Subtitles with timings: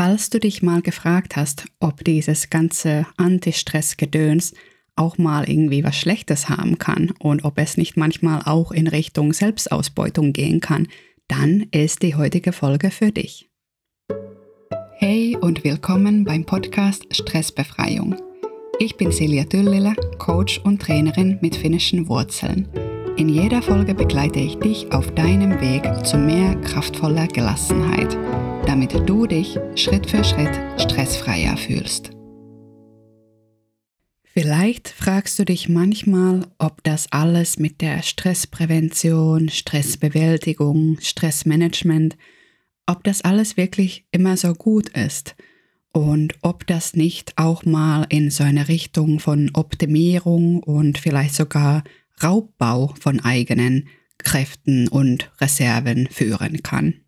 [0.00, 4.54] Falls du dich mal gefragt hast, ob dieses ganze Anti-Stress-Gedöns
[4.94, 9.32] auch mal irgendwie was Schlechtes haben kann und ob es nicht manchmal auch in Richtung
[9.32, 10.86] Selbstausbeutung gehen kann,
[11.26, 13.50] dann ist die heutige Folge für dich.
[14.98, 18.14] Hey und willkommen beim Podcast Stressbefreiung.
[18.78, 22.68] Ich bin Silja Düllele, Coach und Trainerin mit finnischen Wurzeln.
[23.16, 28.16] In jeder Folge begleite ich dich auf deinem Weg zu mehr kraftvoller Gelassenheit–
[28.68, 32.10] damit du dich Schritt für Schritt stressfreier fühlst.
[34.22, 42.18] Vielleicht fragst du dich manchmal, ob das alles mit der Stressprävention, Stressbewältigung, Stressmanagement,
[42.86, 45.34] ob das alles wirklich immer so gut ist
[45.92, 51.84] und ob das nicht auch mal in so eine Richtung von Optimierung und vielleicht sogar
[52.22, 57.00] Raubbau von eigenen Kräften und Reserven führen kann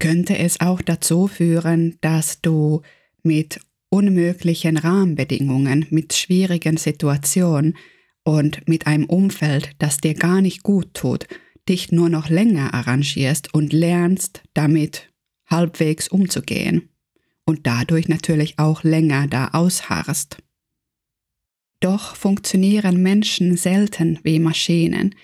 [0.00, 2.82] könnte es auch dazu führen, dass du
[3.22, 7.76] mit unmöglichen Rahmenbedingungen, mit schwierigen Situationen
[8.24, 11.26] und mit einem Umfeld, das dir gar nicht gut tut,
[11.68, 15.12] dich nur noch länger arrangierst und lernst damit
[15.46, 16.88] halbwegs umzugehen
[17.44, 20.38] und dadurch natürlich auch länger da ausharrst.
[21.80, 25.14] Doch funktionieren Menschen selten wie Maschinen,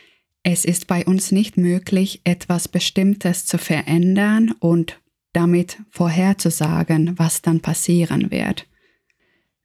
[0.48, 5.00] es ist bei uns nicht möglich, etwas Bestimmtes zu verändern und
[5.32, 8.68] damit vorherzusagen, was dann passieren wird.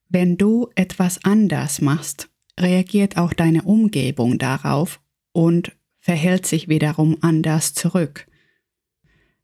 [0.10, 5.00] Wenn du etwas anders machst, reagiert auch deine Umgebung darauf
[5.34, 8.26] und verhält sich wiederum anders zurück.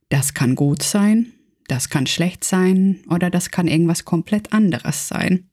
[0.10, 1.34] Das kann gut sein,
[1.68, 5.52] das kann schlecht sein oder das kann irgendwas komplett anderes sein.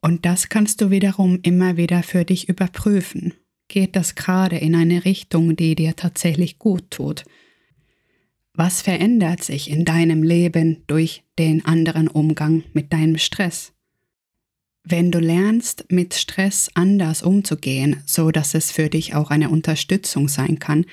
[0.00, 3.34] Und das kannst du wiederum immer wieder für dich überprüfen
[3.72, 7.24] geht das gerade in eine Richtung, die dir tatsächlich gut tut?
[8.54, 13.72] Was verändert sich in deinem Leben durch den anderen Umgang mit deinem Stress?
[14.84, 20.28] Wenn du lernst, mit Stress anders umzugehen, so dass es für dich auch eine Unterstützung
[20.28, 20.84] sein kann,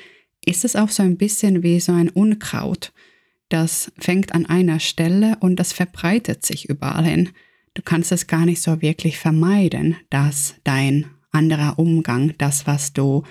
[0.45, 2.93] ist es auch so ein bisschen wie so ein Unkraut.
[3.49, 7.29] Das fängt an einer Stelle und das verbreitet sich überall hin.
[7.73, 13.23] Du kannst es gar nicht so wirklich vermeiden, dass dein anderer Umgang, das, was du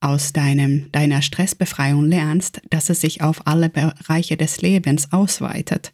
[0.00, 5.92] aus deinem, deiner Stressbefreiung lernst, dass es sich auf alle Bereiche des Lebens ausweitet.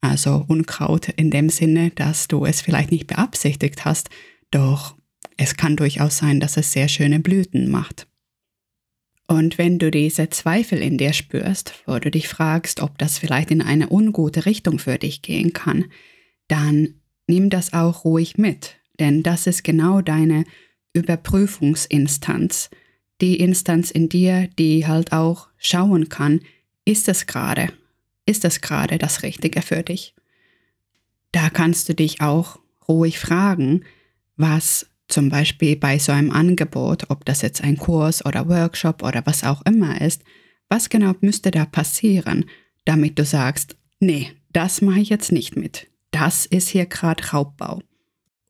[0.00, 4.08] Also Unkraut in dem Sinne, dass du es vielleicht nicht beabsichtigt hast,
[4.50, 4.96] doch
[5.36, 8.06] es kann durchaus sein, dass es sehr schöne Blüten macht.
[9.28, 13.50] Und wenn du diese Zweifel in dir spürst, wo du dich fragst, ob das vielleicht
[13.50, 15.86] in eine ungute Richtung für dich gehen kann,
[16.48, 20.44] dann nimm das auch ruhig mit, denn das ist genau deine
[20.96, 22.70] Überprüfungsinstanz,
[23.20, 26.40] die Instanz in dir, die halt auch schauen kann,
[26.84, 27.72] ist es gerade,
[28.26, 30.14] ist es gerade das Richtige für dich?
[31.32, 32.58] Da kannst du dich auch
[32.88, 33.84] ruhig fragen,
[34.36, 39.24] was zum Beispiel bei so einem Angebot, ob das jetzt ein Kurs oder Workshop oder
[39.24, 40.22] was auch immer ist,
[40.68, 42.44] was genau müsste da passieren,
[42.84, 45.88] damit du sagst, nee, das mache ich jetzt nicht mit.
[46.10, 47.82] Das ist hier gerade Raubbau.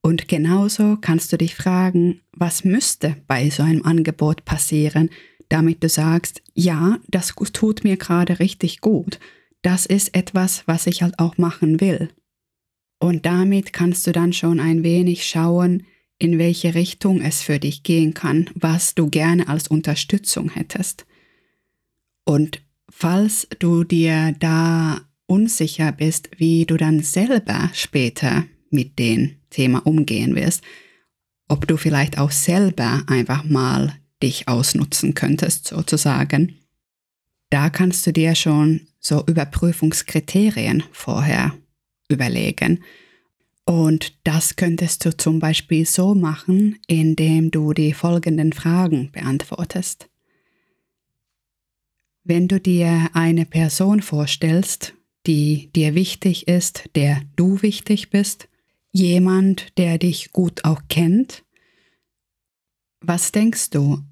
[0.06, 5.10] Und genauso kannst du dich fragen, was müsste bei so einem Angebot passieren,
[5.48, 9.18] damit du sagst, ja, das tut mir gerade richtig gut.
[9.62, 12.10] Das ist etwas, was ich halt auch machen will.
[13.00, 15.82] Und damit kannst du dann schon ein wenig schauen,
[16.20, 21.04] in welche Richtung es für dich gehen kann, was du gerne als Unterstützung hättest.
[22.24, 29.86] Und falls du dir da unsicher bist, wie du dann selber später mit dem Thema
[29.86, 30.62] umgehen wirst,
[31.48, 36.58] ob du vielleicht auch selber einfach mal dich ausnutzen könntest, sozusagen.
[37.48, 41.54] Da kannst du dir schon so Überprüfungskriterien vorher
[42.08, 42.82] überlegen.
[43.64, 50.08] Und das könntest du zum Beispiel so machen, indem du die folgenden Fragen beantwortest.
[52.24, 54.94] Wenn du dir eine Person vorstellst,
[55.26, 58.48] die dir wichtig ist, der du wichtig bist,
[58.96, 61.44] jemand, der dich gut auch kennt?
[63.00, 64.02] Was denkst du,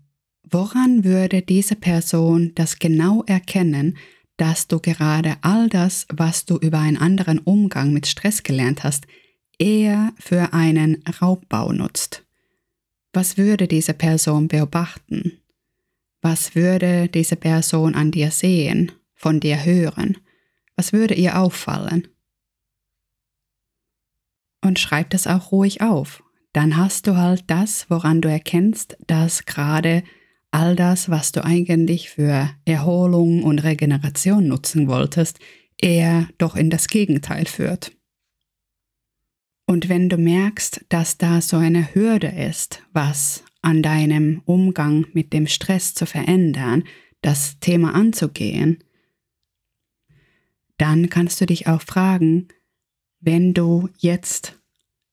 [0.49, 3.97] woran würde diese Person das genau erkennen,
[4.37, 9.07] dass du gerade all das, was du über einen anderen Umgang mit Stress gelernt hast,
[9.59, 12.25] eher für einen Raubbau nutzt?
[13.13, 15.41] Was würde diese Person beobachten?
[16.21, 20.19] Was würde diese Person an dir sehen, von dir hören?
[20.77, 22.09] Was würde ihr auffallen?
[24.65, 26.23] Und schreib das auch ruhig auf.
[26.53, 30.03] Dann hast du halt das, woran du erkennst, dass gerade
[30.51, 35.41] all das, was du eigentlich für Erholung und Regeneration nutzen wolltest,
[35.79, 37.93] eher doch in das Gegenteil führt.
[39.67, 45.33] Und wenn du merkst, dass da so eine Hürde ist, was an deinem Umgang mit
[45.33, 46.85] dem Stress zu verändern,
[47.23, 48.85] das Thema anzugehen,
[50.77, 52.49] dann kannst du dich auch fragen,
[53.25, 54.59] wenn du jetzt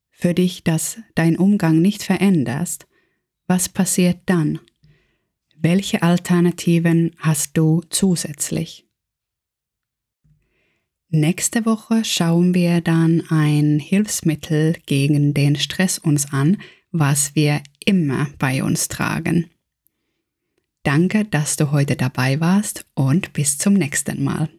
[0.09, 2.87] für dich das dein Umgang nicht veränderst,
[3.47, 4.59] was passiert dann?
[5.57, 8.85] Welche Alternativen hast du zusätzlich?
[11.09, 16.57] Nächste Woche schauen wir dann ein Hilfsmittel gegen den Stress uns an,
[16.91, 19.49] was wir immer bei uns tragen.
[20.83, 24.49] Danke, dass du heute dabei warst und bis zum nächsten Mal.